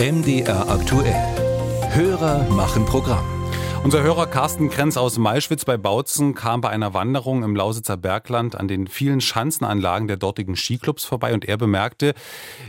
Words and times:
MDR 0.00 0.70
aktuell. 0.70 1.12
Hörer 1.90 2.48
machen 2.50 2.84
Programm. 2.86 3.24
Unser 3.82 4.00
Hörer 4.00 4.28
Carsten 4.28 4.70
Krenz 4.70 4.96
aus 4.96 5.18
Malschwitz 5.18 5.64
bei 5.64 5.76
Bautzen 5.76 6.36
kam 6.36 6.60
bei 6.60 6.68
einer 6.68 6.94
Wanderung 6.94 7.42
im 7.42 7.56
Lausitzer 7.56 7.96
Bergland 7.96 8.54
an 8.54 8.68
den 8.68 8.86
vielen 8.86 9.20
Schanzenanlagen 9.20 10.06
der 10.06 10.16
dortigen 10.16 10.54
Skiclubs 10.54 11.04
vorbei 11.04 11.34
und 11.34 11.46
er 11.46 11.56
bemerkte, 11.56 12.14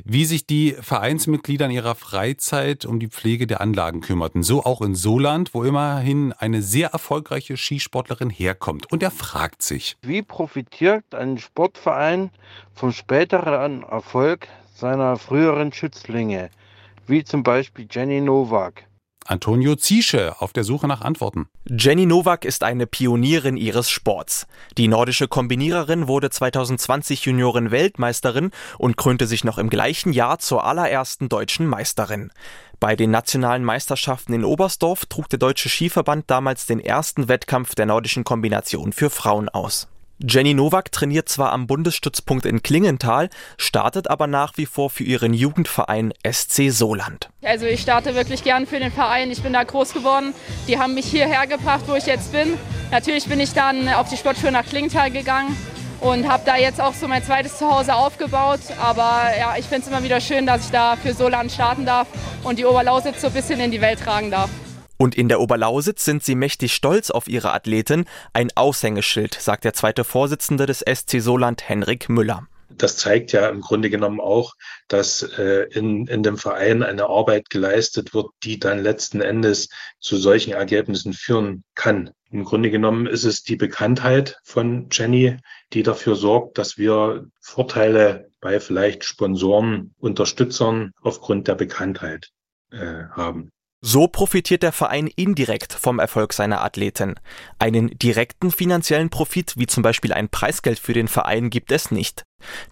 wie 0.03 0.25
sich 0.25 0.47
die 0.47 0.71
Vereinsmitglieder 0.71 1.65
in 1.65 1.71
ihrer 1.71 1.93
Freizeit 1.93 2.85
um 2.85 2.99
die 2.99 3.09
Pflege 3.09 3.45
der 3.45 3.61
Anlagen 3.61 4.01
kümmerten. 4.01 4.41
So 4.41 4.65
auch 4.65 4.81
in 4.81 4.95
Soland, 4.95 5.53
wo 5.53 5.63
immerhin 5.63 6.33
eine 6.33 6.63
sehr 6.63 6.89
erfolgreiche 6.93 7.57
Skisportlerin 7.57 8.31
herkommt. 8.31 8.91
Und 8.91 9.03
er 9.03 9.11
fragt 9.11 9.61
sich, 9.61 9.97
wie 10.01 10.23
profitiert 10.23 11.13
ein 11.13 11.37
Sportverein 11.37 12.31
vom 12.73 12.91
späteren 12.91 13.83
Erfolg 13.83 14.47
seiner 14.73 15.17
früheren 15.17 15.73
Schützlinge, 15.73 16.49
wie 17.09 17.23
zum 17.23 17.43
Beispiel 17.43 17.87
Jenny 17.89 18.21
Nowak? 18.21 18.85
Antonio 19.25 19.75
Ziesche 19.75 20.41
auf 20.41 20.53
der 20.53 20.63
Suche 20.63 20.87
nach 20.87 21.01
Antworten. 21.01 21.49
Jenny 21.69 22.07
Nowak 22.07 22.45
ist 22.45 22.63
eine 22.63 22.87
Pionierin 22.87 23.57
ihres 23.57 23.89
Sports. 23.89 24.47
Die 24.77 24.87
nordische 24.87 25.27
Kombiniererin 25.27 26.07
wurde 26.07 26.31
2020 26.31 27.25
Junioren-Weltmeisterin 27.25 28.49
und 28.79 28.97
krönte 28.97 29.27
sich 29.27 29.43
noch 29.43 29.59
im 29.59 29.69
gleichen 29.69 30.13
Jahr 30.13 30.39
zur 30.39 30.65
allerersten 30.65 31.29
deutschen 31.29 31.67
Meisterin. 31.67 32.31
Bei 32.79 32.95
den 32.95 33.11
nationalen 33.11 33.63
Meisterschaften 33.63 34.33
in 34.33 34.45
Oberstdorf 34.45 35.05
trug 35.05 35.29
der 35.29 35.37
Deutsche 35.37 35.69
Skiverband 35.69 36.31
damals 36.31 36.65
den 36.65 36.79
ersten 36.79 37.27
Wettkampf 37.27 37.75
der 37.75 37.85
nordischen 37.85 38.23
Kombination 38.23 38.93
für 38.93 39.11
Frauen 39.11 39.47
aus. 39.47 39.89
Jenny 40.21 40.53
Nowak 40.53 40.91
trainiert 40.91 41.29
zwar 41.29 41.53
am 41.53 41.65
Bundesstützpunkt 41.65 42.45
in 42.45 42.61
Klingenthal, 42.61 43.29
startet 43.57 44.09
aber 44.09 44.27
nach 44.27 44.57
wie 44.57 44.65
vor 44.65 44.89
für 44.89 45.05
ihren 45.05 45.33
Jugendverein 45.33 46.11
SC 46.29 46.71
Soland. 46.71 47.29
Also 47.41 47.65
ich 47.65 47.81
starte 47.81 48.15
wirklich 48.15 48.43
gern 48.43 48.67
für 48.67 48.79
den 48.79 48.91
Verein. 48.91 49.31
Ich 49.31 49.41
bin 49.41 49.53
da 49.53 49.63
groß 49.63 49.93
geworden. 49.93 50.33
Die 50.67 50.77
haben 50.77 50.93
mich 50.93 51.05
hierher 51.05 51.47
gebracht, 51.47 51.85
wo 51.87 51.95
ich 51.95 52.05
jetzt 52.05 52.33
bin. 52.33 52.57
Natürlich 52.91 53.29
bin 53.29 53.39
ich 53.39 53.53
dann 53.53 53.87
auf 53.87 54.09
die 54.09 54.17
Sportschule 54.17 54.51
nach 54.51 54.65
Klingenthal 54.65 55.09
gegangen 55.09 55.55
und 56.01 56.27
habe 56.27 56.43
da 56.45 56.57
jetzt 56.57 56.81
auch 56.81 56.93
so 56.93 57.07
mein 57.07 57.23
zweites 57.23 57.57
Zuhause 57.57 57.95
aufgebaut. 57.95 58.59
Aber 58.81 59.21
ja, 59.39 59.55
ich 59.57 59.67
finde 59.67 59.83
es 59.83 59.87
immer 59.87 60.03
wieder 60.03 60.19
schön, 60.19 60.45
dass 60.45 60.65
ich 60.65 60.71
da 60.71 60.97
für 60.97 61.13
Soland 61.13 61.49
starten 61.49 61.85
darf 61.85 62.07
und 62.43 62.59
die 62.59 62.65
Oberlausitz 62.65 63.21
so 63.21 63.27
ein 63.27 63.33
bisschen 63.33 63.61
in 63.61 63.71
die 63.71 63.79
Welt 63.79 64.01
tragen 64.01 64.31
darf. 64.31 64.49
Und 65.01 65.15
in 65.15 65.29
der 65.29 65.39
Oberlausitz 65.39 66.03
sind 66.03 66.23
sie 66.23 66.35
mächtig 66.35 66.73
stolz 66.73 67.09
auf 67.09 67.29
ihre 67.29 67.53
Athletin. 67.53 68.03
Ein 68.33 68.49
Aushängeschild, 68.55 69.33
sagt 69.33 69.63
der 69.63 69.73
zweite 69.73 70.03
Vorsitzende 70.03 70.65
des 70.65 70.79
SC 70.79 71.21
Soland, 71.21 71.69
Henrik 71.69 72.09
Müller. 72.09 72.49
Das 72.69 72.97
zeigt 72.97 73.31
ja 73.31 73.47
im 73.47 73.61
Grunde 73.61 73.89
genommen 73.89 74.19
auch, 74.19 74.55
dass 74.89 75.23
äh, 75.23 75.67
in, 75.71 76.05
in 76.07 76.21
dem 76.21 76.37
Verein 76.37 76.83
eine 76.83 77.05
Arbeit 77.07 77.49
geleistet 77.49 78.13
wird, 78.13 78.27
die 78.43 78.59
dann 78.59 78.83
letzten 78.83 79.21
Endes 79.21 79.69
zu 80.01 80.17
solchen 80.17 80.51
Ergebnissen 80.51 81.13
führen 81.13 81.63
kann. 81.75 82.11
Im 82.29 82.43
Grunde 82.43 82.69
genommen 82.69 83.07
ist 83.07 83.23
es 83.23 83.41
die 83.41 83.55
Bekanntheit 83.55 84.37
von 84.43 84.89
Jenny, 84.91 85.37
die 85.71 85.81
dafür 85.81 86.15
sorgt, 86.15 86.57
dass 86.57 86.77
wir 86.77 87.25
Vorteile 87.39 88.29
bei 88.41 88.59
vielleicht 88.59 89.05
Sponsoren, 89.05 89.95
Unterstützern 89.97 90.91
aufgrund 91.01 91.47
der 91.47 91.55
Bekanntheit 91.55 92.31
äh, 92.71 93.05
haben. 93.11 93.51
So 93.81 94.09
profitiert 94.09 94.61
der 94.63 94.73
Verein 94.73 95.07
indirekt 95.15 95.71
vom 95.71 95.99
Erfolg 95.99 96.33
seiner 96.33 96.61
Athleten. 96.65 97.15
Einen 97.59 97.97
direkten 97.97 98.51
finanziellen 98.51 99.09
Profit, 99.09 99.53
wie 99.55 99.67
zum 99.67 99.83
Beispiel 99.83 100.11
ein 100.11 100.27
Preisgeld 100.27 100.79
für 100.79 100.91
den 100.91 101.07
Verein, 101.07 101.49
gibt 101.49 101.71
es 101.71 101.89
nicht. 101.89 102.23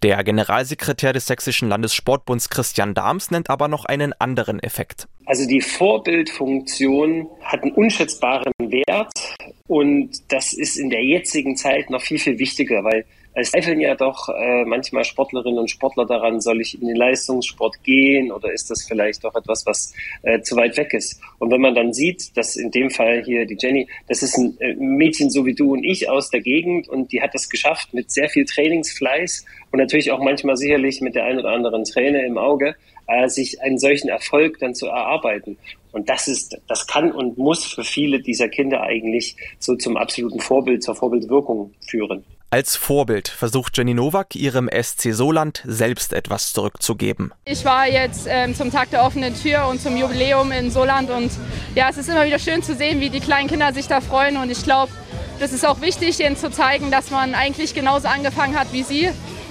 Der 0.04 0.22
Generalsekretär 0.26 1.14
des 1.14 1.28
Sächsischen 1.28 1.70
Landessportbunds 1.70 2.50
Christian 2.50 2.94
Dahms 2.94 3.32
nennt 3.32 3.50
aber 3.50 3.70
noch 3.70 3.86
einen 3.86 4.12
anderen 4.20 4.60
Effekt. 4.60 5.08
Also 5.26 5.48
die 5.48 5.62
Vorbildfunktion 5.62 7.30
hat 7.42 7.64
einen 7.64 7.72
unschätzbaren 7.72 8.52
Wert 8.60 9.36
und 9.68 10.12
das 10.30 10.52
ist 10.52 10.76
in 10.76 10.90
der 10.90 11.06
jetzigen 11.06 11.56
Zeit 11.56 11.90
noch 11.90 12.02
viel, 12.02 12.20
viel 12.20 12.38
wichtiger, 12.38 12.84
weil 12.84 13.06
es 13.40 13.52
zweifeln 13.52 13.80
ja 13.80 13.94
doch 13.94 14.30
äh, 14.30 14.66
manchmal 14.66 15.04
Sportlerinnen 15.04 15.60
und 15.60 15.70
Sportler 15.70 16.08
daran, 16.08 16.42
soll 16.42 16.60
ich 16.60 16.82
in 16.82 16.88
den 16.88 16.96
Leistungssport 16.96 17.84
gehen 17.84 18.32
oder 18.32 18.52
ist 18.52 18.72
das 18.72 18.84
vielleicht 18.84 19.24
doch 19.24 19.36
etwas, 19.36 19.64
was 19.68 19.94
äh, 20.24 20.42
zu 20.42 20.56
weit 20.56 20.76
weg 20.76 20.92
ist? 20.94 21.22
Und 21.38 21.52
wenn 21.52 21.62
man 21.62 21.76
dann 21.76 21.94
sieht, 21.94 22.36
dass 22.36 22.56
in 22.56 22.72
dem 22.72 22.90
Fall 22.90 23.24
hier 23.24 23.46
die 23.46 23.58
Jenny, 23.60 23.88
das 24.08 24.24
ist 24.24 24.38
ein 24.38 24.58
äh, 24.60 24.74
Mädchen 24.74 25.30
so 25.30 25.46
wie 25.46 25.54
du 25.54 25.74
und 25.74 25.84
ich 25.84 26.10
aus 26.10 26.32
der 26.32 26.42
Gegend 26.42 26.90
und 26.90 27.12
die 27.12 27.22
hat 27.22 27.36
es 27.36 27.48
geschafft 27.48 27.94
mit 27.94 28.10
sehr 28.10 28.28
viel 28.28 28.46
Trainingsfleiß 28.46 29.46
und 29.72 29.78
natürlich 29.78 30.12
auch 30.12 30.20
manchmal 30.20 30.58
sicherlich 30.58 31.02
mit 31.02 31.14
der 31.14 31.26
ein 31.26 31.38
oder 31.38 31.50
anderen 31.50 31.84
Träne 31.84 32.26
im 32.26 32.40
Auge, 32.40 32.76
äh, 33.06 33.28
sich 33.30 33.62
einen 33.62 33.78
solchen 33.78 34.10
Erfolg 34.10 34.58
dann 34.58 34.74
zu 34.74 34.88
erarbeiten. 34.88 35.58
Und 35.92 36.10
das 36.10 36.28
ist, 36.28 36.60
das 36.68 36.88
kann 36.88 37.12
und 37.12 37.38
muss 37.38 37.66
für 37.66 37.84
viele 37.84 38.20
dieser 38.20 38.50
Kinder 38.50 38.82
eigentlich 38.82 39.36
so 39.60 39.76
zum 39.76 39.96
absoluten 39.96 40.40
Vorbild, 40.40 40.82
zur 40.82 40.96
Vorbildwirkung 40.96 41.76
führen. 41.88 42.26
Als 42.50 42.78
Vorbild 42.78 43.28
versucht 43.28 43.78
Jenny 43.78 43.94
Nowak 43.94 44.34
ihrem 44.34 44.70
SC 44.70 45.12
Soland 45.12 45.64
selbst 45.66 46.14
etwas 46.14 46.54
zurückzugeben. 46.54 47.34
Ich 47.44 47.66
war 47.66 47.90
jetzt 47.90 48.26
ähm, 48.30 48.56
zum 48.56 48.72
Tag 48.72 48.90
der 48.90 49.04
offenen 49.04 49.36
Tür 49.36 49.68
und 49.68 49.82
zum 49.82 49.98
Jubiläum 49.98 50.54
in 50.54 50.72
Soland 50.72 51.10
und 51.10 51.30
ja, 51.76 51.90
es 51.90 51.98
ist 51.98 52.08
immer 52.08 52.26
wieder 52.26 52.40
schön 52.40 52.64
zu 52.64 52.74
sehen, 52.74 53.02
wie 53.02 53.10
die 53.10 53.20
kleinen 53.20 53.50
Kinder 53.50 53.74
sich 53.74 53.90
da 53.90 54.00
freuen 54.00 54.38
und 54.38 54.50
ich 54.50 54.64
glaube, 54.64 54.94
das 55.42 55.52
ist 55.52 55.66
auch 55.66 55.82
wichtig, 55.82 56.22
ihnen 56.22 56.38
zu 56.38 56.50
zeigen, 56.50 56.90
dass 56.90 57.12
man 57.12 57.36
eigentlich 57.36 57.74
genauso 57.74 58.08
angefangen 58.08 58.58
hat 58.58 58.72
wie 58.72 58.84
sie 58.84 59.10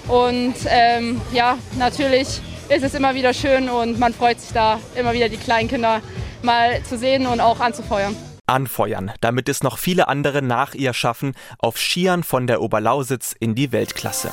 und 0.09 0.55
ähm, 0.67 1.21
ja, 1.35 1.59
natürlich 1.79 2.41
ist 2.71 2.83
es 2.83 2.95
immer 2.95 3.15
wieder 3.15 3.35
schön 3.35 3.69
und 3.69 3.99
man 3.99 4.15
freut 4.15 4.41
sich 4.41 4.53
da 4.55 4.81
immer 4.95 5.13
wieder 5.13 5.29
die 5.29 5.37
kleinen 5.37 5.69
Kinder 5.69 6.01
mal 6.41 6.83
zu 6.85 6.97
sehen 6.97 7.27
und 7.27 7.41
auch 7.41 7.61
anzufeuern 7.61 8.17
anfeuern, 8.47 9.13
damit 9.21 9.49
es 9.49 9.63
noch 9.63 9.79
viele 9.79 10.09
andere 10.09 10.43
nach 10.43 10.75
ihr 10.75 10.95
schaffen, 10.95 11.35
auf 11.59 11.79
Skiern 11.79 12.23
von 12.23 12.47
der 12.47 12.63
Oberlausitz 12.63 13.35
in 13.39 13.55
die 13.55 13.73
Weltklasse. 13.73 14.31